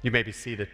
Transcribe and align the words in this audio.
You 0.00 0.12
may 0.12 0.22
be 0.22 0.30
seated. 0.30 0.68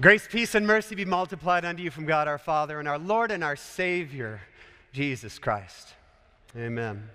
Grace, 0.00 0.26
peace, 0.28 0.56
and 0.56 0.66
mercy 0.66 0.96
be 0.96 1.04
multiplied 1.04 1.64
unto 1.64 1.84
you 1.84 1.90
from 1.92 2.04
God 2.04 2.26
our 2.26 2.38
Father 2.38 2.80
and 2.80 2.88
our 2.88 2.98
Lord 2.98 3.30
and 3.30 3.44
our 3.44 3.54
Savior, 3.54 4.40
Jesus 4.92 5.38
Christ. 5.38 5.94
Amen. 6.56 7.08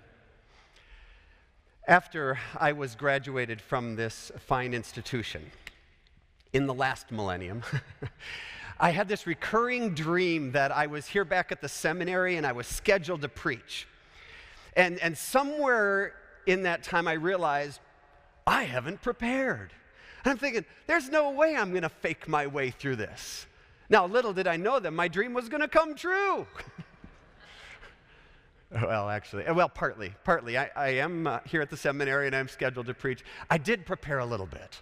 After 1.86 2.38
I 2.58 2.72
was 2.72 2.94
graduated 2.94 3.60
from 3.60 3.96
this 3.96 4.32
fine 4.46 4.72
institution 4.72 5.50
in 6.54 6.66
the 6.66 6.72
last 6.72 7.12
millennium, 7.12 7.62
I 8.80 8.90
had 8.90 9.08
this 9.08 9.26
recurring 9.26 9.92
dream 9.92 10.52
that 10.52 10.72
I 10.72 10.86
was 10.86 11.06
here 11.06 11.26
back 11.26 11.52
at 11.52 11.60
the 11.60 11.68
seminary 11.68 12.36
and 12.36 12.46
I 12.46 12.52
was 12.52 12.66
scheduled 12.66 13.20
to 13.20 13.28
preach. 13.28 13.86
And, 14.74 14.98
and 15.00 15.18
somewhere 15.18 16.14
in 16.46 16.62
that 16.62 16.82
time, 16.82 17.06
I 17.06 17.12
realized 17.12 17.80
I 18.48 18.62
haven't 18.64 19.02
prepared. 19.02 19.74
And 20.24 20.32
I'm 20.32 20.38
thinking, 20.38 20.64
there's 20.86 21.10
no 21.10 21.30
way 21.30 21.54
I'm 21.54 21.70
going 21.70 21.82
to 21.82 21.90
fake 21.90 22.26
my 22.26 22.46
way 22.46 22.70
through 22.70 22.96
this. 22.96 23.46
Now, 23.90 24.06
little 24.06 24.32
did 24.32 24.46
I 24.46 24.56
know 24.56 24.80
that 24.80 24.92
my 24.92 25.06
dream 25.06 25.34
was 25.34 25.50
going 25.50 25.60
to 25.60 25.68
come 25.68 25.94
true. 25.94 26.46
well, 28.72 29.10
actually, 29.10 29.44
uh, 29.44 29.52
well, 29.52 29.68
partly, 29.68 30.14
partly. 30.24 30.56
I, 30.56 30.70
I 30.74 30.88
am 30.88 31.26
uh, 31.26 31.40
here 31.44 31.60
at 31.60 31.68
the 31.68 31.76
seminary 31.76 32.26
and 32.26 32.34
I'm 32.34 32.48
scheduled 32.48 32.86
to 32.86 32.94
preach. 32.94 33.22
I 33.50 33.58
did 33.58 33.84
prepare 33.84 34.20
a 34.20 34.26
little 34.26 34.46
bit. 34.46 34.80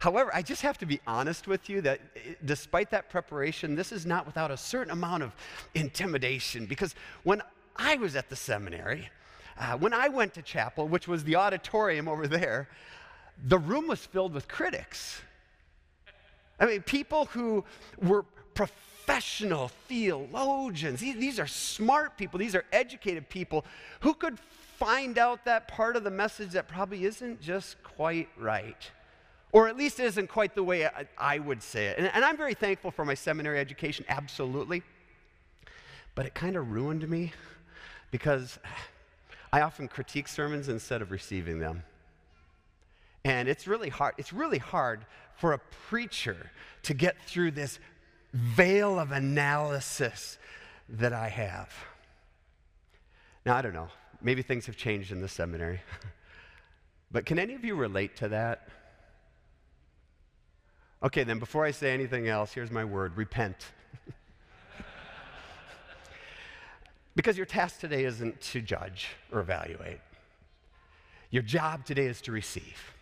However, 0.00 0.30
I 0.34 0.42
just 0.42 0.60
have 0.60 0.76
to 0.78 0.86
be 0.86 1.00
honest 1.06 1.48
with 1.48 1.70
you 1.70 1.80
that 1.80 2.00
uh, 2.14 2.34
despite 2.44 2.90
that 2.90 3.08
preparation, 3.08 3.74
this 3.74 3.90
is 3.90 4.04
not 4.04 4.26
without 4.26 4.50
a 4.50 4.56
certain 4.56 4.92
amount 4.92 5.22
of 5.22 5.34
intimidation 5.74 6.66
because 6.66 6.94
when 7.24 7.40
I 7.74 7.96
was 7.96 8.16
at 8.16 8.28
the 8.28 8.36
seminary, 8.36 9.08
uh, 9.58 9.76
when 9.76 9.92
I 9.92 10.08
went 10.08 10.34
to 10.34 10.42
chapel, 10.42 10.86
which 10.86 11.08
was 11.08 11.24
the 11.24 11.36
auditorium 11.36 12.06
over 12.06 12.28
there, 12.28 12.68
the 13.44 13.58
room 13.58 13.86
was 13.86 14.04
filled 14.04 14.34
with 14.34 14.48
critics. 14.48 15.20
I 16.60 16.66
mean, 16.66 16.82
people 16.82 17.26
who 17.26 17.64
were 17.98 18.24
professional 18.54 19.68
theologians. 19.86 21.00
These, 21.00 21.38
are 21.38 21.46
smart 21.46 22.18
people, 22.18 22.38
these 22.38 22.54
are 22.54 22.64
educated 22.72 23.28
people 23.28 23.64
who 24.00 24.14
could 24.14 24.38
find 24.76 25.18
out 25.18 25.44
that 25.44 25.68
part 25.68 25.96
of 25.96 26.04
the 26.04 26.10
message 26.10 26.50
that 26.50 26.68
probably 26.68 27.04
isn't 27.04 27.40
just 27.40 27.82
quite 27.82 28.28
right. 28.36 28.90
Or 29.50 29.66
at 29.66 29.76
least 29.76 29.98
isn't 29.98 30.28
quite 30.28 30.54
the 30.54 30.62
way 30.62 30.86
I, 30.86 31.06
I 31.16 31.38
would 31.38 31.62
say 31.62 31.86
it. 31.86 31.98
And, 31.98 32.10
and 32.12 32.24
I'm 32.24 32.36
very 32.36 32.54
thankful 32.54 32.90
for 32.90 33.04
my 33.04 33.14
seminary 33.14 33.58
education, 33.58 34.04
absolutely. 34.08 34.82
But 36.14 36.26
it 36.26 36.34
kind 36.34 36.56
of 36.56 36.70
ruined 36.70 37.08
me 37.08 37.32
because 38.10 38.58
I 39.52 39.62
often 39.62 39.88
critique 39.88 40.28
sermons 40.28 40.68
instead 40.68 41.00
of 41.00 41.10
receiving 41.10 41.60
them. 41.60 41.84
And 43.28 43.46
it's 43.46 43.66
really 43.66 43.90
hard. 43.90 44.14
It's 44.16 44.32
really 44.32 44.56
hard 44.56 45.04
for 45.36 45.52
a 45.52 45.58
preacher 45.58 46.50
to 46.84 46.94
get 46.94 47.20
through 47.26 47.50
this 47.50 47.78
veil 48.32 48.98
of 48.98 49.12
analysis 49.12 50.38
that 50.88 51.12
I 51.12 51.28
have. 51.28 51.70
Now, 53.44 53.54
I 53.54 53.60
don't 53.60 53.74
know. 53.74 53.88
Maybe 54.22 54.40
things 54.40 54.64
have 54.64 54.78
changed 54.78 55.12
in 55.12 55.20
the 55.20 55.28
seminary. 55.28 55.82
but 57.10 57.26
can 57.26 57.38
any 57.38 57.52
of 57.52 57.66
you 57.66 57.74
relate 57.74 58.16
to 58.16 58.28
that? 58.28 58.66
Okay, 61.02 61.22
then 61.22 61.38
before 61.38 61.66
I 61.66 61.70
say 61.70 61.92
anything 61.92 62.28
else, 62.28 62.54
here's 62.54 62.70
my 62.70 62.86
word 62.86 63.14
repent. 63.14 63.66
because 67.14 67.36
your 67.36 67.44
task 67.44 67.78
today 67.78 68.04
isn't 68.04 68.40
to 68.40 68.62
judge 68.62 69.08
or 69.30 69.40
evaluate, 69.40 70.00
your 71.30 71.42
job 71.42 71.84
today 71.84 72.06
is 72.06 72.22
to 72.22 72.32
receive. 72.32 72.94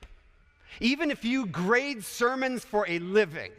Even 0.81 1.11
if 1.11 1.25
you 1.25 1.47
grade 1.47 2.05
sermons 2.05 2.65
for 2.65 2.87
a 2.89 2.99
living, 2.99 3.53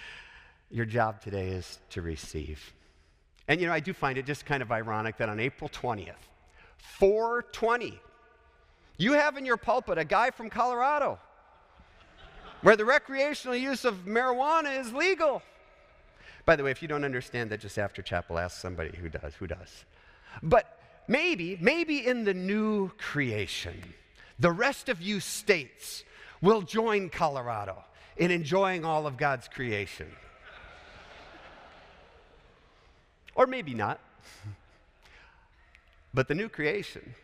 your 0.70 0.84
job 0.84 1.20
today 1.20 1.48
is 1.48 1.78
to 1.90 2.02
receive. 2.02 2.72
And 3.48 3.60
you 3.60 3.66
know, 3.66 3.72
I 3.72 3.80
do 3.80 3.92
find 3.92 4.18
it 4.18 4.26
just 4.26 4.46
kind 4.46 4.62
of 4.62 4.70
ironic 4.70 5.16
that 5.18 5.28
on 5.28 5.40
April 5.40 5.68
20th, 5.70 6.14
420, 6.78 7.98
you 8.96 9.12
have 9.12 9.36
in 9.36 9.46
your 9.46 9.56
pulpit 9.56 9.98
a 9.98 10.04
guy 10.04 10.30
from 10.30 10.50
Colorado 10.50 11.18
where 12.62 12.76
the 12.76 12.84
recreational 12.84 13.56
use 13.56 13.84
of 13.84 14.04
marijuana 14.04 14.78
is 14.78 14.92
legal. 14.92 15.42
By 16.44 16.56
the 16.56 16.64
way, 16.64 16.70
if 16.70 16.82
you 16.82 16.88
don't 16.88 17.04
understand 17.04 17.50
that, 17.50 17.60
just 17.60 17.78
after 17.78 18.02
chapel, 18.02 18.38
ask 18.38 18.60
somebody 18.60 18.96
who 18.96 19.08
does. 19.08 19.34
Who 19.34 19.46
does? 19.46 19.84
But 20.42 20.78
maybe, 21.08 21.58
maybe 21.60 22.06
in 22.06 22.24
the 22.24 22.34
new 22.34 22.90
creation, 22.98 23.94
the 24.38 24.52
rest 24.52 24.88
of 24.88 25.00
you 25.02 25.20
states 25.20 26.04
will 26.40 26.62
join 26.62 27.08
Colorado 27.08 27.84
in 28.16 28.30
enjoying 28.30 28.84
all 28.84 29.06
of 29.06 29.16
God's 29.16 29.48
creation. 29.48 30.06
or 33.34 33.46
maybe 33.46 33.72
not. 33.72 33.98
But 36.12 36.28
the 36.28 36.34
new 36.34 36.48
creation. 36.48 37.14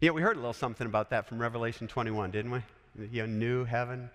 Yeah, 0.00 0.10
we 0.10 0.20
heard 0.20 0.36
a 0.36 0.40
little 0.40 0.52
something 0.52 0.86
about 0.86 1.10
that 1.10 1.26
from 1.26 1.38
Revelation 1.38 1.88
21, 1.88 2.30
didn't 2.30 2.50
we? 2.50 2.60
You 3.10 3.22
know, 3.22 3.26
new 3.26 3.64
heaven, 3.64 4.10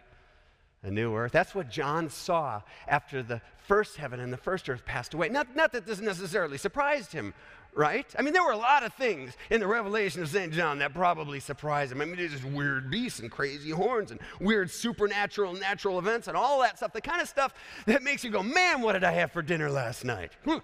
a 0.83 0.91
new 0.91 1.15
earth. 1.15 1.31
That's 1.31 1.55
what 1.55 1.69
John 1.69 2.09
saw 2.09 2.61
after 2.87 3.23
the 3.23 3.41
first 3.65 3.95
heaven 3.95 4.19
and 4.19 4.31
the 4.31 4.37
first 4.37 4.69
earth 4.69 4.85
passed 4.85 5.13
away. 5.13 5.29
Not, 5.29 5.55
not 5.55 5.71
that 5.71 5.85
this 5.85 5.99
necessarily 5.99 6.57
surprised 6.57 7.13
him 7.13 7.33
right? 7.73 8.05
I 8.17 8.21
mean, 8.21 8.33
there 8.33 8.43
were 8.43 8.51
a 8.51 8.57
lot 8.57 8.83
of 8.83 8.93
things 8.93 9.35
in 9.49 9.59
the 9.59 9.67
revelation 9.67 10.21
of 10.21 10.29
St. 10.29 10.51
John 10.51 10.79
that 10.79 10.93
probably 10.93 11.39
surprised 11.39 11.91
him. 11.91 12.01
I 12.01 12.05
mean, 12.05 12.15
there's 12.17 12.31
just 12.31 12.43
weird 12.43 12.91
beasts 12.91 13.19
and 13.19 13.31
crazy 13.31 13.71
horns 13.71 14.11
and 14.11 14.19
weird 14.39 14.69
supernatural 14.69 15.53
natural 15.53 15.97
events 15.99 16.27
and 16.27 16.35
all 16.35 16.61
that 16.61 16.77
stuff. 16.77 16.93
The 16.93 17.01
kind 17.01 17.21
of 17.21 17.29
stuff 17.29 17.53
that 17.85 18.03
makes 18.03 18.23
you 18.23 18.29
go, 18.29 18.43
man, 18.43 18.81
what 18.81 18.93
did 18.93 19.03
I 19.03 19.11
have 19.11 19.31
for 19.31 19.41
dinner 19.41 19.69
last 19.69 20.03
night? 20.03 20.31
Hmm, 20.45 20.57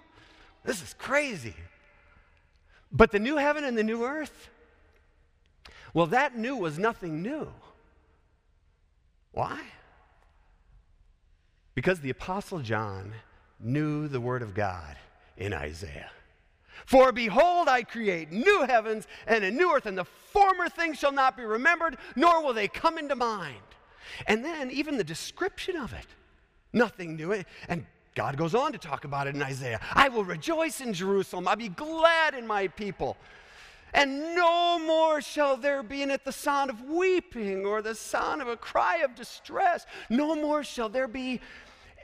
this 0.64 0.82
is 0.82 0.94
crazy. 0.94 1.54
But 2.92 3.10
the 3.10 3.18
new 3.18 3.36
heaven 3.36 3.64
and 3.64 3.76
the 3.76 3.84
new 3.84 4.04
earth, 4.04 4.50
well, 5.94 6.06
that 6.06 6.36
new 6.36 6.56
was 6.56 6.78
nothing 6.78 7.22
new. 7.22 7.48
Why? 9.32 9.60
Because 11.74 12.00
the 12.00 12.10
Apostle 12.10 12.60
John 12.60 13.12
knew 13.60 14.08
the 14.08 14.20
Word 14.20 14.42
of 14.42 14.54
God 14.54 14.96
in 15.36 15.52
Isaiah. 15.52 16.10
For 16.86 17.12
behold, 17.12 17.68
I 17.68 17.82
create 17.82 18.30
new 18.30 18.62
heavens 18.62 19.06
and 19.26 19.44
a 19.44 19.50
new 19.50 19.72
earth, 19.74 19.86
and 19.86 19.98
the 19.98 20.04
former 20.04 20.68
things 20.68 20.98
shall 20.98 21.12
not 21.12 21.36
be 21.36 21.44
remembered, 21.44 21.96
nor 22.16 22.42
will 22.42 22.54
they 22.54 22.68
come 22.68 22.98
into 22.98 23.16
mind. 23.16 23.56
And 24.26 24.44
then 24.44 24.70
even 24.70 24.96
the 24.96 25.04
description 25.04 25.76
of 25.76 25.92
it, 25.92 26.06
nothing 26.72 27.16
new. 27.16 27.44
And 27.68 27.86
God 28.14 28.36
goes 28.36 28.54
on 28.54 28.72
to 28.72 28.78
talk 28.78 29.04
about 29.04 29.26
it 29.26 29.34
in 29.34 29.42
Isaiah. 29.42 29.80
I 29.92 30.08
will 30.08 30.24
rejoice 30.24 30.80
in 30.80 30.92
Jerusalem, 30.92 31.46
I'll 31.46 31.56
be 31.56 31.68
glad 31.68 32.34
in 32.34 32.46
my 32.46 32.68
people. 32.68 33.16
And 33.94 34.34
no 34.34 34.78
more 34.78 35.20
shall 35.20 35.56
there 35.56 35.82
be 35.82 36.02
in 36.02 36.10
it 36.10 36.24
the 36.24 36.32
sound 36.32 36.68
of 36.68 36.82
weeping 36.82 37.64
or 37.64 37.80
the 37.80 37.94
sound 37.94 38.42
of 38.42 38.48
a 38.48 38.56
cry 38.56 38.98
of 38.98 39.14
distress. 39.14 39.86
No 40.10 40.34
more 40.34 40.62
shall 40.62 40.88
there 40.88 41.08
be 41.08 41.40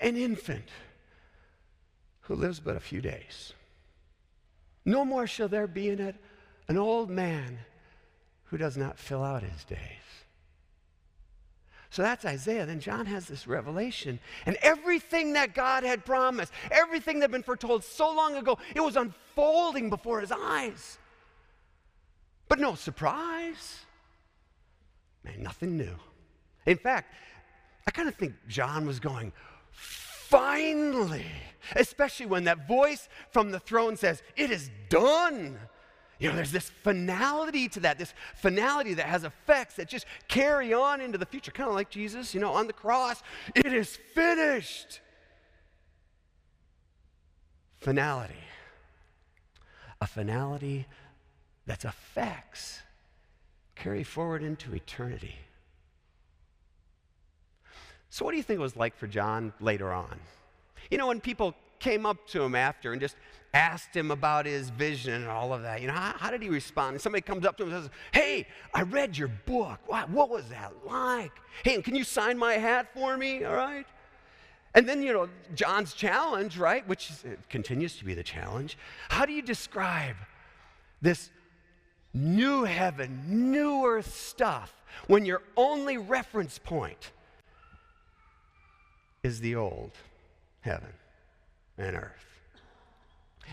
an 0.01 0.17
infant 0.17 0.69
who 2.23 2.35
lives 2.35 2.59
but 2.59 2.77
a 2.77 2.81
few 2.81 3.01
days. 3.01 3.53
No 4.85 5.05
more 5.05 5.27
shall 5.27 5.49
there 5.49 5.67
be 5.67 5.89
in 5.89 6.01
it 6.01 6.17
an 6.69 6.77
old 6.77 7.11
man 7.11 7.59
who 8.45 8.57
does 8.57 8.77
not 8.77 8.99
fill 8.99 9.23
out 9.23 9.43
his 9.43 9.65
days. 9.65 9.79
So 11.91 12.03
that's 12.03 12.25
Isaiah. 12.25 12.67
Then 12.67 12.81
John 12.81 13.07
has 13.07 13.27
this 13.27 13.47
revelation. 13.47 14.19
And 14.47 14.57
everything 14.63 15.35
that 15.35 15.55
God 15.55 15.85
had 15.85 16.05
promised, 16.05 16.53
everything 16.73 17.21
that 17.21 17.25
had 17.25 17.31
been 17.31 17.45
foretold 17.45 17.85
so 17.85 18.13
long 18.13 18.35
ago, 18.35 18.59
it 18.75 18.81
was 18.81 18.97
unfolding 18.97 19.91
before 19.91 20.21
his 20.21 20.33
eyes. 20.33 20.99
But 22.49 22.59
no 22.59 22.75
surprise. 22.75 23.79
Man, 25.23 25.43
nothing 25.43 25.77
new. 25.77 25.95
In 26.67 26.79
fact, 26.79 27.15
I 27.87 27.91
kind 27.91 28.09
of 28.09 28.17
think 28.17 28.35
John 28.49 28.87
was 28.87 28.99
going, 28.99 29.33
finally. 30.29 31.27
Especially 31.77 32.27
when 32.27 32.45
that 32.45 32.69
voice 32.69 33.09
from 33.31 33.51
the 33.51 33.59
throne 33.59 33.97
says, 33.97 34.23
It 34.37 34.51
is 34.51 34.71
done. 34.89 35.59
You 36.19 36.29
know, 36.29 36.37
there's 36.37 36.53
this 36.53 36.71
finality 36.83 37.69
to 37.71 37.81
that, 37.81 37.99
this 37.99 38.15
finality 38.37 38.95
that 38.95 39.07
has 39.07 39.25
effects 39.25 39.77
that 39.77 39.89
just 39.89 40.07
carry 40.29 40.73
on 40.73 41.01
into 41.01 41.19
the 41.19 41.27
future, 41.27 41.51
kind 41.51 41.69
of 41.69 41.75
like 41.75 41.91
Jesus, 41.91 42.35
you 42.35 42.41
know, 42.41 42.53
on 42.53 42.67
the 42.67 42.73
cross. 42.73 43.23
It 43.55 43.73
is 43.73 43.99
finished. 44.15 45.01
Finality. 47.77 48.35
A 50.01 50.07
finality 50.07 50.87
that's 51.67 51.85
effects 51.85 52.81
carry 53.75 54.05
forward 54.05 54.43
into 54.43 54.75
eternity. 54.75 55.35
So, 58.15 58.25
what 58.25 58.31
do 58.31 58.37
you 58.37 58.45
think 58.45 58.61
it 58.61 58.63
was 58.63 58.77
like 58.77 58.97
for 58.97 59.09
John 59.09 59.53
later 59.59 59.93
on? 59.93 60.21
You 60.89 60.99
know, 60.99 61.09
when 61.09 61.21
people 61.21 61.53
came 61.81 62.07
up 62.07 62.29
to 62.29 62.43
him 62.43 62.55
after 62.55 62.93
and 62.93 63.01
just 63.01 63.17
asked 63.53 63.93
him 63.93 64.13
about 64.13 64.47
his 64.47 64.71
vision 64.71 65.15
and 65.15 65.27
all 65.27 65.53
of 65.53 65.63
that, 65.63 65.81
you 65.81 65.89
know, 65.89 65.95
how, 65.95 66.15
how 66.17 66.31
did 66.31 66.41
he 66.41 66.49
respond? 66.49 66.93
And 66.93 67.01
somebody 67.01 67.23
comes 67.23 67.45
up 67.45 67.57
to 67.57 67.65
him 67.65 67.73
and 67.73 67.83
says, 67.83 67.91
Hey, 68.13 68.47
I 68.73 68.83
read 68.83 69.19
your 69.19 69.33
book. 69.47 69.81
What, 69.87 70.11
what 70.11 70.31
was 70.31 70.49
that 70.51 70.73
like? 70.87 71.33
Hey, 71.65 71.83
can 71.83 71.97
you 71.97 72.05
sign 72.05 72.39
my 72.39 72.53
hat 72.53 72.95
for 72.95 73.17
me? 73.17 73.43
All 73.43 73.57
right. 73.57 73.87
And 74.77 74.89
then, 74.89 75.03
you 75.03 75.13
know, 75.13 75.29
John's 75.57 75.93
challenge, 75.93 76.57
right, 76.57 76.87
which 76.87 77.11
is, 77.11 77.25
continues 77.51 77.97
to 77.97 78.05
be 78.05 78.15
the 78.15 78.23
challenge. 78.23 78.79
How 79.09 79.27
do 79.27 79.33
you 79.33 79.43
describe 79.43 80.15
this 81.03 81.31
new 82.13 82.63
heaven, 82.63 83.25
new 83.27 83.85
earth 83.85 84.15
stuff 84.15 84.73
when 85.09 85.27
your 85.27 85.43
only 85.57 85.99
reference 85.99 86.61
point 86.61 87.11
is 89.25 89.41
the 89.41 89.57
old 89.57 89.91
heaven 90.61 90.93
and 91.77 91.97
earth? 91.97 92.27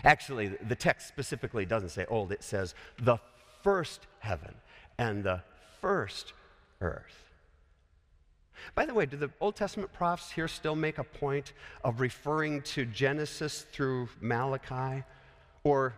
Actually, 0.04 0.48
the 0.68 0.76
text 0.76 1.08
specifically 1.08 1.66
doesn't 1.66 1.88
say 1.88 2.06
old, 2.08 2.30
it 2.30 2.44
says 2.44 2.76
the 2.98 3.18
first 3.62 4.06
heaven 4.20 4.54
and 4.98 5.24
the 5.24 5.42
first 5.80 6.32
earth. 6.80 7.32
By 8.74 8.86
the 8.86 8.94
way, 8.94 9.06
do 9.06 9.16
the 9.16 9.30
Old 9.40 9.56
Testament 9.56 9.92
prophets 9.92 10.30
here 10.30 10.46
still 10.46 10.76
make 10.76 10.98
a 10.98 11.04
point 11.04 11.52
of 11.82 12.00
referring 12.00 12.62
to 12.62 12.84
Genesis 12.84 13.66
through 13.72 14.08
Malachi 14.20 15.02
or 15.64 15.94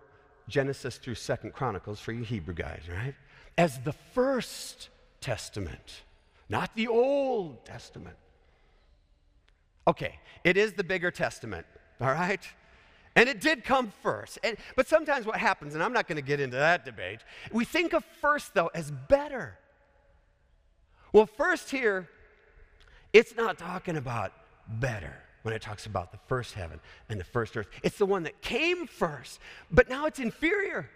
Genesis 0.49 0.97
through 0.97 1.17
Second 1.17 1.53
Chronicles 1.53 2.01
for 2.01 2.13
you 2.13 2.23
Hebrew 2.25 2.55
guys, 2.55 2.83
right? 2.89 3.15
As 3.59 3.79
the 3.81 3.93
first 3.93 4.89
testament, 5.21 6.03
not 6.49 6.75
the 6.75 6.89
Old 6.89 7.65
Testament. 7.65 8.17
Okay, 9.87 10.19
it 10.45 10.57
is 10.57 10.73
the 10.73 10.85
bigger 10.85 11.11
testament, 11.11 11.67
all 12.01 12.09
right? 12.09 12.41
And 13.17 13.29
it 13.29 13.41
did 13.41 13.65
come 13.65 13.93
first. 14.03 14.39
And, 14.43 14.57
but 14.77 14.89
sometimes 14.89 15.27
what 15.27 15.37
happens, 15.37 15.75
and 15.75 15.83
I'm 15.83 15.93
not 15.93 16.09
going 16.09 16.17
to 16.17 16.23
get 16.23 16.41
into 16.41 16.57
that 16.57 16.85
debate, 16.85 17.21
we 17.53 17.65
think 17.65 17.93
of 17.93 18.05
first, 18.21 18.55
though, 18.55 18.71
as 18.75 18.91
better. 18.91 19.59
Well, 21.13 21.27
first 21.27 21.71
here, 21.71 22.09
it's 23.13 23.37
not 23.37 23.59
talking 23.59 23.97
about 23.97 24.33
better 24.67 25.15
when 25.43 25.55
it 25.55 25.63
talks 25.63 25.87
about 25.87 26.11
the 26.11 26.19
first 26.27 26.55
heaven 26.55 26.81
and 27.09 27.21
the 27.21 27.25
first 27.25 27.57
earth. 27.57 27.69
It's 27.83 27.99
the 27.99 28.07
one 28.07 28.25
that 28.25 28.41
came 28.41 28.87
first, 28.87 29.39
but 29.71 29.89
now 29.89 30.07
it's 30.07 30.19
inferior. 30.19 30.91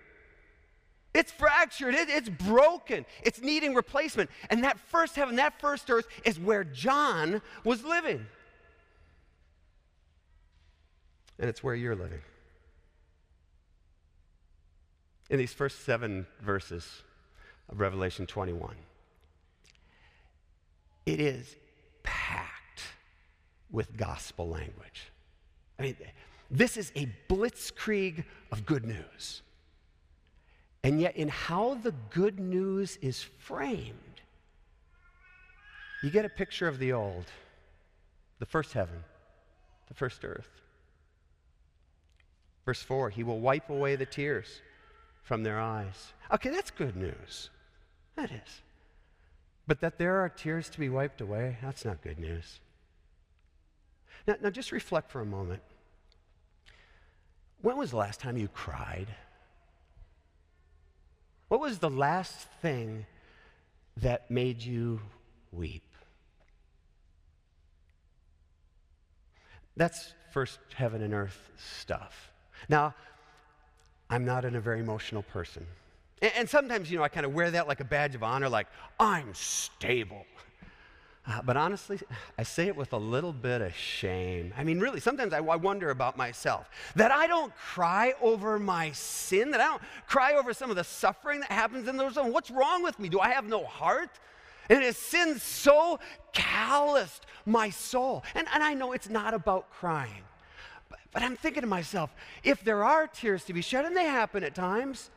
It's 1.15 1.31
fractured, 1.31 1.95
it, 1.95 2.09
it's 2.11 2.29
broken, 2.29 3.07
it's 3.23 3.41
needing 3.41 3.75
replacement. 3.75 4.31
And 4.51 4.65
that 4.65 4.79
first 4.79 5.17
heaven, 5.17 5.37
that 5.37 5.61
first 5.61 5.89
earth 5.91 6.07
is 6.25 6.39
where 6.39 6.65
John 6.65 7.41
was 7.65 7.85
living. 7.85 8.27
And 11.39 11.49
it's 11.49 11.63
where 11.63 11.75
you're 11.75 11.95
living. 11.95 12.21
In 15.31 15.39
these 15.39 15.53
first 15.53 15.85
seven 15.85 16.27
verses 16.41 17.03
of 17.69 17.81
Revelation 17.81 18.27
21, 18.27 18.75
it 21.07 21.21
is 21.21 21.57
packed 22.03 22.83
with 23.71 23.97
gospel 23.97 24.49
language. 24.49 25.11
I 25.79 25.83
mean, 25.83 25.97
this 26.51 26.77
is 26.77 26.93
a 26.97 27.09
blitzkrieg 27.29 28.25
of 28.51 28.65
good 28.65 28.87
news. 28.87 29.43
And 30.83 31.01
yet, 31.01 31.17
in 31.17 31.29
how 31.29 31.75
the 31.75 31.93
good 32.11 32.39
news 32.39 32.97
is 33.03 33.23
framed, 33.23 33.95
you 36.03 36.11
get 36.11 36.25
a 36.25 36.29
picture 36.29 36.69
of 36.69 36.79
the 36.79 36.93
old, 36.93 37.27
the 38.39 38.47
first 38.47 38.73
heaven, 38.73 39.03
the 39.89 39.95
first 39.95 40.25
earth. 40.25 40.49
Verse 42.69 42.83
4 42.83 43.09
He 43.09 43.23
will 43.23 43.41
wipe 43.41 43.71
away 43.71 43.97
the 43.97 44.05
tears 44.05 44.61
from 45.23 45.43
their 45.43 45.59
eyes. 45.59 46.13
Okay, 46.31 46.51
that's 46.51 46.71
good 46.71 46.97
news. 46.97 47.49
That 48.15 48.31
is. 48.31 48.61
But 49.67 49.81
that 49.81 49.97
there 49.97 50.19
are 50.19 50.29
tears 50.29 50.69
to 50.69 50.79
be 50.79 50.91
wiped 50.91 51.23
away, 51.23 51.57
that's 51.63 51.87
not 51.87 52.03
good 52.03 52.19
news. 52.19 52.61
Now, 54.27 54.37
now 54.43 54.51
just 54.51 54.71
reflect 54.71 55.11
for 55.11 55.23
a 55.23 55.25
moment. 55.25 55.63
When 57.63 57.79
was 57.79 57.93
the 57.93 57.97
last 57.97 58.21
time 58.21 58.37
you 58.37 58.49
cried? 58.49 59.09
What 61.49 61.61
was 61.61 61.79
the 61.79 61.89
last 61.89 62.49
thing 62.61 63.07
that 63.97 64.31
made 64.31 64.63
you 64.63 65.01
weep? 65.53 65.89
That's 69.75 70.13
first 70.35 70.59
heaven 70.75 71.01
and 71.01 71.15
earth 71.15 71.49
stuff. 71.57 72.31
Now, 72.69 72.95
I'm 74.11 74.25
not 74.25 74.45
in 74.45 74.57
a 74.57 74.61
very 74.61 74.81
emotional 74.81 75.23
person. 75.23 75.67
And, 76.23 76.33
and 76.37 76.49
sometimes, 76.49 76.91
you 76.91 76.99
know, 76.99 77.05
I 77.05 77.09
kind 77.09 77.27
of 77.27 77.35
wear 77.35 77.51
that 77.51 77.69
like 77.69 77.81
a 77.81 77.85
badge 77.85 78.15
of 78.15 78.23
honor, 78.23 78.49
like, 78.49 78.67
I'm 78.99 79.35
stable. 79.35 80.25
Uh, 81.29 81.43
but 81.43 81.59
honestly, 81.59 82.01
I 82.39 82.43
say 82.43 82.69
it 82.69 82.77
with 82.77 82.95
a 82.95 82.99
little 82.99 83.35
bit 83.35 83.61
of 83.61 83.75
shame. 83.75 84.55
I 84.57 84.65
mean, 84.65 84.81
really, 84.81 84.99
sometimes 84.99 85.35
I, 85.35 85.39
I, 85.39 85.57
wonder 85.57 85.91
about 85.91 86.17
myself 86.17 86.71
that 86.97 87.11
I 87.11 87.27
don't 87.27 87.55
cry 87.55 88.15
over 88.23 88.59
my 88.59 88.93
sin, 88.93 89.51
that 89.51 89.61
I 89.61 89.65
don't 89.65 89.83
cry 90.07 90.35
over 90.35 90.55
some 90.55 90.71
of 90.71 90.77
the 90.77 90.85
suffering 90.85 91.41
that 91.41 91.53
happens 91.53 91.87
in 91.87 91.99
those. 91.99 92.17
What's 92.17 92.51
wrong 92.51 92.83
with 92.83 92.99
me? 92.99 93.11
Do 93.11 93.21
I 93.21 93.29
have 93.29 93.45
no 93.45 93.65
heart? 93.65 94.09
And 94.71 94.83
has 94.83 94.97
sin 94.97 95.39
so 95.39 95.99
calloused 96.33 97.27
my 97.45 97.69
soul? 97.69 98.25
And, 98.35 98.47
and 98.55 98.63
I 98.63 98.73
know 98.73 98.93
it's 98.93 99.11
not 99.11 99.35
about 99.35 99.71
crying, 99.71 100.23
but, 101.13 101.23
I'm 101.23 101.37
thinking 101.37 101.63
to 101.63 101.67
myself 101.67 102.15
if 102.45 102.63
there 102.63 102.85
are 102.85 103.07
tears 103.07 103.45
to 103.45 103.53
be 103.53 103.63
shed, 103.63 103.85
and 103.85 103.97
they 103.97 104.05
happen 104.05 104.45
at 104.45 104.55
times, 104.55 105.11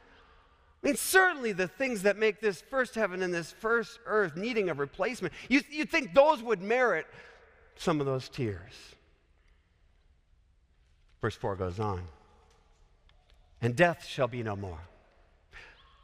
I 0.84 0.88
mean, 0.88 0.96
certainly 0.96 1.52
the 1.52 1.68
things 1.68 2.04
that 2.04 2.18
make 2.18 2.42
this 2.42 2.62
first 2.62 2.96
heaven 2.96 3.22
and 3.22 3.34
this 3.34 3.52
first 3.52 4.00
earth 4.06 4.36
needing 4.36 4.70
a 4.70 4.74
replacement, 4.74 5.34
you, 5.48 5.62
you'd 5.70 5.92
think 5.92 6.14
those 6.14 6.42
would 6.42 6.62
merit 6.62 7.06
some 7.76 8.00
of 8.00 8.06
those 8.06 8.30
tears. 8.30 8.74
Verse 11.22 11.36
4 11.36 11.56
goes 11.56 11.80
on 11.80 12.02
and 13.62 13.76
death 13.76 14.06
shall 14.06 14.28
be 14.28 14.44
no 14.44 14.56
more. 14.56 14.80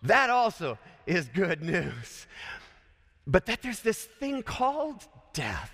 That 0.03 0.29
also 0.29 0.77
is 1.05 1.27
good 1.27 1.61
news. 1.61 2.27
But 3.25 3.47
that 3.47 3.61
there's 3.61 3.81
this 3.81 4.05
thing 4.05 4.43
called 4.43 5.05
death 5.33 5.71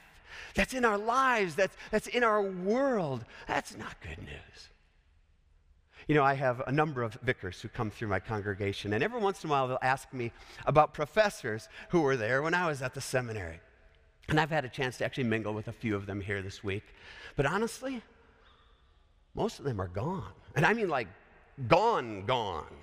that's 0.55 0.73
in 0.73 0.85
our 0.85 0.97
lives, 0.97 1.55
that's, 1.55 1.75
that's 1.91 2.07
in 2.07 2.23
our 2.23 2.41
world, 2.41 3.25
that's 3.47 3.77
not 3.77 3.95
good 4.01 4.19
news. 4.19 4.69
You 6.07 6.15
know, 6.15 6.23
I 6.23 6.33
have 6.33 6.61
a 6.67 6.71
number 6.71 7.01
of 7.01 7.13
vicars 7.23 7.61
who 7.61 7.69
come 7.69 7.89
through 7.89 8.09
my 8.09 8.19
congregation, 8.19 8.93
and 8.93 9.03
every 9.03 9.19
once 9.19 9.43
in 9.43 9.49
a 9.49 9.51
while 9.51 9.67
they'll 9.67 9.77
ask 9.81 10.11
me 10.13 10.31
about 10.65 10.93
professors 10.93 11.69
who 11.89 12.01
were 12.01 12.17
there 12.17 12.41
when 12.41 12.53
I 12.53 12.67
was 12.67 12.81
at 12.81 12.93
the 12.93 13.01
seminary. 13.01 13.59
And 14.29 14.39
I've 14.39 14.49
had 14.49 14.65
a 14.65 14.69
chance 14.69 14.97
to 14.97 15.05
actually 15.05 15.25
mingle 15.25 15.53
with 15.53 15.67
a 15.67 15.73
few 15.73 15.95
of 15.95 16.05
them 16.05 16.21
here 16.21 16.41
this 16.41 16.63
week. 16.63 16.83
But 17.35 17.45
honestly, 17.45 18.01
most 19.33 19.59
of 19.59 19.65
them 19.65 19.81
are 19.81 19.87
gone. 19.87 20.31
And 20.55 20.65
I 20.65 20.73
mean, 20.73 20.89
like, 20.89 21.07
gone, 21.67 22.25
gone. 22.25 22.73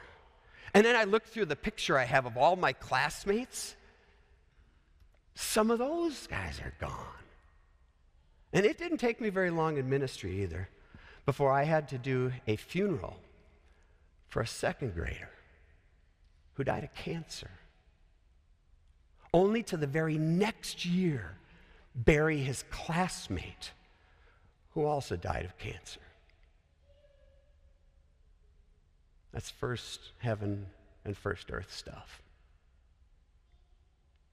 And 0.74 0.84
then 0.84 0.96
I 0.96 1.04
look 1.04 1.26
through 1.26 1.46
the 1.46 1.56
picture 1.56 1.98
I 1.98 2.04
have 2.04 2.26
of 2.26 2.36
all 2.36 2.56
my 2.56 2.72
classmates. 2.72 3.74
Some 5.34 5.70
of 5.70 5.78
those 5.78 6.26
guys 6.26 6.60
are 6.60 6.74
gone. 6.80 7.06
And 8.52 8.66
it 8.66 8.78
didn't 8.78 8.98
take 8.98 9.20
me 9.20 9.30
very 9.30 9.50
long 9.50 9.76
in 9.76 9.88
ministry 9.88 10.42
either 10.42 10.68
before 11.24 11.52
I 11.52 11.64
had 11.64 11.88
to 11.90 11.98
do 11.98 12.32
a 12.46 12.56
funeral 12.56 13.16
for 14.28 14.42
a 14.42 14.46
second 14.46 14.94
grader 14.94 15.30
who 16.54 16.64
died 16.64 16.84
of 16.84 16.94
cancer. 16.94 17.50
Only 19.32 19.62
to 19.64 19.76
the 19.76 19.86
very 19.86 20.18
next 20.18 20.84
year 20.84 21.36
bury 21.94 22.38
his 22.38 22.64
classmate 22.70 23.70
who 24.74 24.84
also 24.84 25.16
died 25.16 25.44
of 25.44 25.56
cancer. 25.58 26.00
That's 29.32 29.50
first 29.50 30.00
heaven 30.18 30.66
and 31.04 31.16
first 31.16 31.50
earth 31.52 31.72
stuff. 31.72 32.22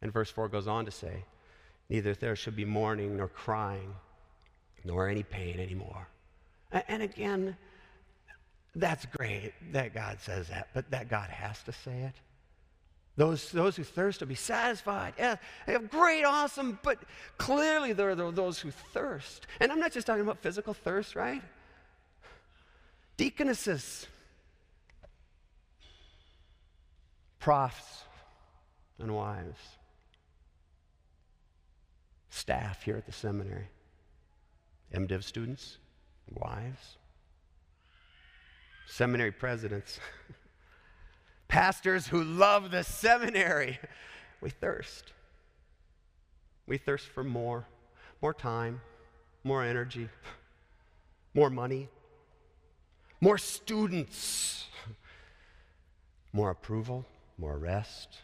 And 0.02 0.12
verse 0.12 0.30
4 0.30 0.48
goes 0.50 0.68
on 0.68 0.86
to 0.86 0.92
say, 0.92 1.26
Neither 1.90 2.14
there 2.14 2.36
should 2.36 2.56
be 2.56 2.66
mourning 2.66 3.18
nor 3.18 3.28
crying, 3.28 3.96
nor 4.88 5.08
any 5.08 5.24
pain 5.24 5.60
anymore 5.60 6.08
and 6.72 7.02
again, 7.02 7.56
that's 8.76 9.06
great 9.06 9.54
that 9.72 9.94
God 9.94 10.20
says 10.22 10.50
that, 10.50 10.70
but 10.74 10.90
that 10.92 11.10
God 11.10 11.30
has 11.30 11.62
to 11.64 11.72
say 11.72 12.02
it. 12.02 12.14
Those, 13.16 13.52
those 13.52 13.76
who 13.76 13.84
thirst 13.84 14.20
will 14.20 14.28
be 14.28 14.36
satisfied. 14.36 15.14
Yeah, 15.18 15.38
they 15.66 15.74
have 15.74 15.90
great, 15.90 16.24
awesome, 16.24 16.78
but 16.84 17.00
clearly 17.38 17.94
there 17.94 18.12
are 18.12 18.32
those 18.32 18.60
who 18.60 18.70
thirst. 18.70 19.48
And 19.60 19.72
I'm 19.72 19.80
not 19.80 19.92
just 19.92 20.06
talking 20.06 20.22
about 20.22 20.38
physical 20.38 20.74
thirst, 20.74 21.16
right? 21.16 21.42
Deaconesses, 23.16 24.06
profs 27.40 28.04
and 29.00 29.16
wives, 29.16 29.58
staff 32.30 32.84
here 32.84 32.98
at 32.98 33.08
the 33.08 33.12
seminary, 33.12 33.70
MDiv 34.94 35.24
students, 35.24 35.78
wives, 36.34 36.98
seminary 38.88 39.32
presidents, 39.32 40.00
pastors 41.48 42.08
who 42.08 42.24
love 42.24 42.72
the 42.72 42.84
seminary. 42.84 43.80
We 44.42 44.50
thirst. 44.50 45.14
We 46.68 46.78
thirst 46.78 47.08
for 47.08 47.24
more, 47.24 47.66
more 48.22 48.34
time, 48.34 48.82
more 49.44 49.64
energy, 49.64 50.10
more 51.34 51.50
money, 51.50 51.90
more 53.22 53.38
students, 53.38 54.66
more 56.34 56.50
approval, 56.52 57.06
more 57.38 57.58
rest. 57.58 58.18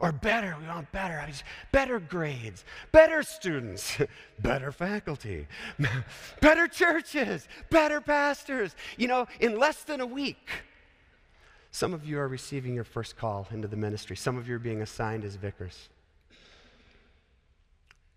Or 0.00 0.10
better, 0.12 0.56
we 0.60 0.66
want 0.66 0.90
better. 0.92 1.20
I 1.20 1.26
mean, 1.26 1.34
better 1.70 2.00
grades, 2.00 2.64
better 2.90 3.22
students, 3.22 3.96
better 4.40 4.72
faculty, 4.72 5.46
better 6.40 6.66
churches, 6.66 7.46
better 7.70 8.00
pastors. 8.00 8.74
You 8.96 9.08
know, 9.08 9.26
in 9.40 9.58
less 9.58 9.84
than 9.84 10.00
a 10.00 10.06
week, 10.06 10.48
some 11.70 11.94
of 11.94 12.04
you 12.04 12.18
are 12.18 12.28
receiving 12.28 12.74
your 12.74 12.84
first 12.84 13.16
call 13.16 13.46
into 13.50 13.68
the 13.68 13.76
ministry. 13.76 14.16
Some 14.16 14.36
of 14.36 14.48
you 14.48 14.56
are 14.56 14.60
being 14.60 14.82
assigned 14.82 15.24
as 15.24 15.36
vicars. 15.36 15.88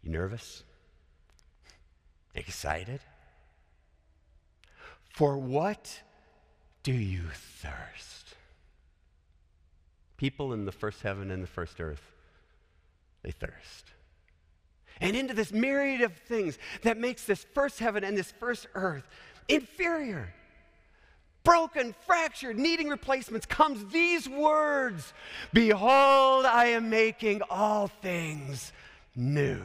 You 0.04 0.12
nervous? 0.12 0.64
Excited? 2.34 3.02
For 5.10 5.38
what 5.38 6.02
do 6.84 6.94
you 6.94 7.24
thirst? 7.34 8.36
People 10.18 10.52
in 10.54 10.66
the 10.66 10.72
first 10.72 11.02
heaven 11.04 11.32
and 11.32 11.44
the 11.44 11.48
first 11.48 11.80
earth, 11.80 12.02
they 13.22 13.32
thirst. 13.32 13.94
And 15.00 15.16
into 15.16 15.36
this 15.36 15.54
myriad 15.54 16.02
of 16.02 16.14
things 16.14 16.58
that 16.82 16.98
makes 16.98 17.26
this 17.26 17.46
first 17.54 17.78
heaven 17.78 18.04
and 18.04 18.18
this 18.18 18.32
first 18.32 18.66
earth 18.74 19.08
inferior, 19.48 20.34
broken, 21.44 21.94
fractured, 22.06 22.58
needing 22.58 22.90
replacements, 22.90 23.46
comes 23.46 23.86
these 23.94 24.28
words 24.28 25.14
Behold, 25.54 26.46
I 26.46 26.66
am 26.66 26.90
making 26.90 27.44
all 27.50 27.88
things 27.88 28.74
new. 29.16 29.62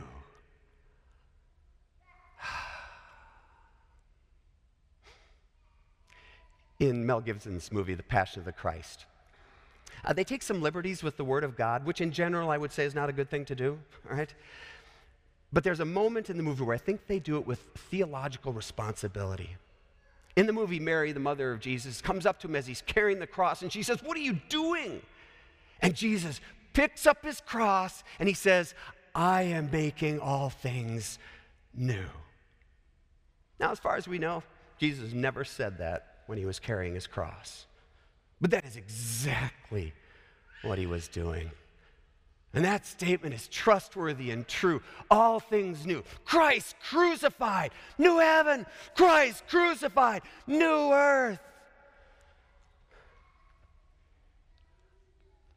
in 6.79 7.05
Mel 7.07 7.23
Gibson's 7.23 7.73
movie, 7.73 7.95
The 7.95 8.03
Passion 8.03 8.41
of 8.41 8.45
the 8.45 8.53
Christ. 8.53 9.07
Uh, 10.05 10.13
they 10.13 10.25
take 10.25 10.43
some 10.43 10.61
liberties 10.61 11.03
with 11.03 11.17
the 11.17 11.25
Word 11.25 11.45
of 11.45 11.57
God, 11.57 11.87
which 11.87 12.01
in 12.01 12.11
general 12.11 12.51
I 12.51 12.59
would 12.59 12.73
say 12.73 12.85
is 12.85 12.95
not 12.95 13.09
a 13.09 13.13
good 13.13 13.31
thing 13.31 13.45
to 13.47 13.55
do, 13.55 13.79
all 14.11 14.17
right? 14.17 14.33
But 15.53 15.65
there's 15.65 15.81
a 15.81 15.85
moment 15.85 16.31
in 16.31 16.37
the 16.37 16.43
movie 16.43 16.65
where 16.65 16.75
I 16.75 16.79
think 16.79 17.07
they 17.07 17.19
do 17.19 17.37
it 17.37 17.47
with 17.47 17.61
theological 17.91 18.53
responsibility. 18.53 19.57
In 20.35 20.47
the 20.47 20.53
movie, 20.53 20.81
Mary, 20.81 21.13
the 21.13 21.21
mother 21.21 21.53
of 21.53 21.61
Jesus, 21.61 22.01
comes 22.01 22.25
up 22.25 22.41
to 22.41 22.49
him 22.49 22.57
as 22.57 22.67
he's 22.67 22.83
carrying 22.83 23.19
the 23.19 23.27
cross 23.27 23.61
and 23.63 23.71
she 23.71 23.83
says, 23.83 24.03
What 24.03 24.17
are 24.17 24.21
you 24.21 24.39
doing? 24.49 25.03
And 25.81 25.95
Jesus 25.95 26.41
picks 26.73 27.07
up 27.07 27.23
his 27.25 27.41
cross 27.43 28.03
and 28.19 28.29
he 28.29 28.35
says, 28.35 28.75
I 29.15 29.43
am 29.43 29.71
making 29.71 30.21
all 30.21 30.49
things 30.49 31.19
new. 31.75 32.07
Now, 33.61 33.73
as 33.73 33.79
far 33.79 33.97
as 33.97 34.09
we 34.09 34.19
know, 34.19 34.43
Jesus 34.79 35.13
never 35.13 35.45
said 35.45 35.79
that 35.79 36.23
when 36.27 36.39
he 36.39 36.47
was 36.47 36.59
carrying 36.59 36.95
his 36.95 37.07
cross. 37.07 37.67
But 38.43 38.51
that 38.51 38.67
is 38.67 38.77
exactly 38.77 39.95
what 40.63 40.77
he 40.77 40.87
was 40.87 41.07
doing. 41.07 41.51
And 42.53 42.65
that 42.65 42.85
statement 42.85 43.35
is 43.35 43.47
trustworthy 43.49 44.33
and 44.33 44.47
true. 44.47 44.83
All 45.11 45.39
things 45.39 45.87
new. 45.87 46.03
Christ 46.25 46.75
crucified. 46.83 47.71
New 47.97 48.19
heaven. 48.19 48.67
Christ 48.95 49.45
crucified. 49.47 50.23
New 50.49 50.93
earth. 50.93 51.39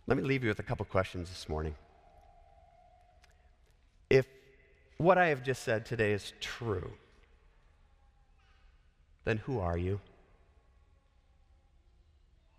Let 0.08 0.18
me 0.18 0.24
leave 0.24 0.44
you 0.44 0.50
with 0.50 0.60
a 0.60 0.64
couple 0.64 0.86
questions 0.86 1.30
this 1.30 1.50
morning. 1.50 1.74
If 4.12 4.28
what 4.98 5.18
I 5.18 5.30
have 5.30 5.42
just 5.42 5.64
said 5.64 5.88
today 5.88 6.14
is 6.14 6.34
true, 6.40 6.94
then 9.26 9.38
who 9.38 9.60
are 9.60 9.78
you? 9.78 10.00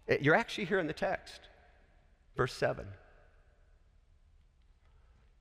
Eh, 0.08 0.18
you're 0.20 0.34
actually 0.34 0.64
here 0.64 0.78
in 0.78 0.86
the 0.86 0.92
text. 0.92 1.40
Verse 2.36 2.52
7. 2.52 2.86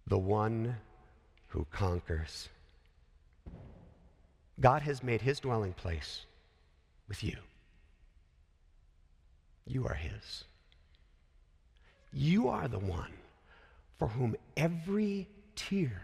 The 0.08 0.18
one 0.18 0.78
who 1.48 1.66
conquers. 1.72 2.50
God 4.60 4.82
has 4.84 5.04
made 5.04 5.22
his 5.22 5.40
dwelling 5.40 5.74
place 5.74 6.26
with 7.08 7.24
you. 7.24 7.36
You 9.68 9.86
are 9.88 9.96
his. 9.96 10.46
You 12.14 12.48
are 12.50 12.68
the 12.68 12.80
one 12.80 13.12
for 13.98 14.08
whom 14.08 14.36
every 14.56 15.28
tear 15.56 16.02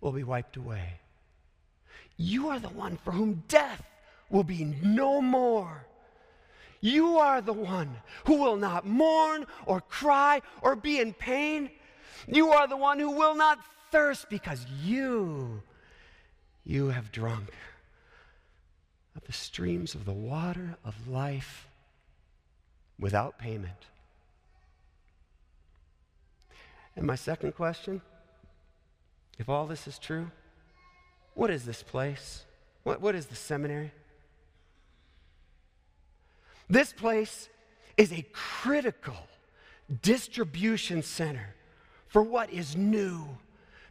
will 0.00 0.12
be 0.12 0.24
wiped 0.24 0.56
away. 0.56 1.00
You 2.16 2.48
are 2.48 2.58
the 2.58 2.68
one 2.68 2.98
for 3.04 3.12
whom 3.12 3.42
death 3.48 3.82
will 4.30 4.44
be 4.44 4.64
no 4.82 5.20
more. 5.20 5.86
You 6.80 7.18
are 7.18 7.40
the 7.40 7.52
one 7.52 7.94
who 8.24 8.36
will 8.36 8.56
not 8.56 8.86
mourn 8.86 9.46
or 9.66 9.80
cry 9.82 10.40
or 10.62 10.76
be 10.76 10.98
in 10.98 11.12
pain. 11.12 11.70
You 12.26 12.50
are 12.50 12.66
the 12.66 12.76
one 12.76 12.98
who 12.98 13.10
will 13.10 13.34
not 13.34 13.58
thirst 13.90 14.30
because 14.30 14.64
you, 14.82 15.62
you 16.64 16.88
have 16.88 17.12
drunk 17.12 17.50
of 19.14 19.24
the 19.24 19.32
streams 19.32 19.94
of 19.94 20.04
the 20.04 20.12
water 20.12 20.76
of 20.84 21.08
life 21.08 21.66
without 22.98 23.38
payment. 23.38 23.86
And 26.96 27.06
my 27.06 27.16
second 27.16 27.52
question 27.52 28.00
if 29.38 29.48
all 29.48 29.66
this 29.66 29.86
is 29.86 29.98
true, 29.98 30.30
what 31.32 31.48
is 31.48 31.64
this 31.64 31.82
place? 31.82 32.44
What, 32.82 33.00
what 33.00 33.14
is 33.14 33.26
the 33.26 33.34
seminary? 33.34 33.90
This 36.70 36.92
place 36.92 37.48
is 37.96 38.12
a 38.12 38.24
critical 38.32 39.16
distribution 40.02 41.02
center 41.02 41.54
for 42.06 42.22
what 42.22 42.52
is 42.52 42.76
new. 42.76 43.26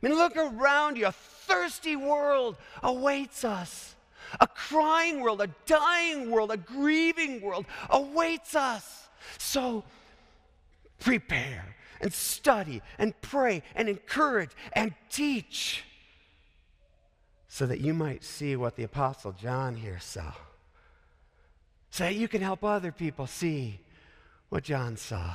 I 0.02 0.08
mean, 0.08 0.16
look 0.18 0.38
around 0.38 0.98
you. 0.98 1.08
A 1.08 1.12
thirsty 1.12 1.98
world 1.98 2.56
awaits 2.82 3.44
us. 3.44 3.96
A 4.40 4.48
crying 4.48 5.20
world, 5.20 5.42
a 5.42 5.50
dying 5.66 6.32
world, 6.32 6.52
a 6.52 6.58
grieving 6.58 7.42
world 7.42 7.66
awaits 7.90 8.56
us. 8.56 9.10
So 9.38 9.84
prepare 11.00 11.76
and 12.00 12.14
study 12.14 12.82
and 12.98 13.20
pray 13.22 13.62
and 13.76 13.90
encourage 13.90 14.52
and 14.72 14.94
teach 15.10 15.84
so 17.50 17.66
that 17.66 17.82
you 17.82 17.94
might 17.94 18.24
see 18.24 18.56
what 18.56 18.78
the 18.78 18.84
Apostle 18.84 19.34
John 19.34 19.76
here 19.76 20.00
saw 20.00 20.32
so 21.92 22.04
that 22.04 22.16
you 22.16 22.28
can 22.28 22.42
help 22.42 22.64
other 22.64 22.92
people 22.92 23.28
see 23.28 23.80
what 24.50 24.64
John 24.64 24.98
saw. 24.98 25.34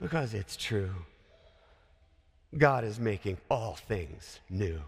Because 0.00 0.34
it's 0.34 0.56
true. 0.56 0.90
God 2.56 2.84
is 2.84 3.00
making 3.00 3.38
all 3.50 3.74
things 3.74 4.40
new. 4.50 4.80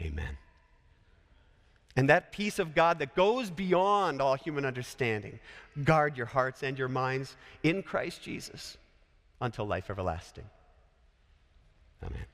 Amen. 0.00 0.36
And 1.96 2.10
that 2.10 2.30
peace 2.30 2.58
of 2.58 2.74
God 2.74 2.98
that 2.98 3.14
goes 3.14 3.48
beyond 3.48 4.20
all 4.20 4.34
human 4.34 4.66
understanding, 4.66 5.38
guard 5.82 6.16
your 6.16 6.26
hearts 6.26 6.62
and 6.62 6.78
your 6.78 6.88
minds 6.88 7.36
in 7.62 7.82
Christ 7.82 8.22
Jesus 8.22 8.76
until 9.40 9.66
life 9.66 9.88
everlasting. 9.88 10.44
Amen. 12.02 12.26